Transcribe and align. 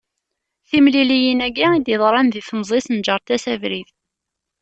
Timliliyin-agi 0.69 1.65
i 1.77 1.79
d-yeḍṛan 1.85 2.27
di 2.29 2.41
temẓi-s 2.47 2.85
neğṛent-as 2.89 3.45
abrid. 3.53 3.89